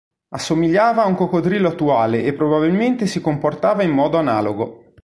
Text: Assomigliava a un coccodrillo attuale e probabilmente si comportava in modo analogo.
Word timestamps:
Assomigliava 0.29 1.03
a 1.03 1.05
un 1.05 1.13
coccodrillo 1.13 1.67
attuale 1.67 2.23
e 2.23 2.33
probabilmente 2.33 3.05
si 3.05 3.21
comportava 3.21 3.83
in 3.83 3.91
modo 3.91 4.17
analogo. 4.17 4.93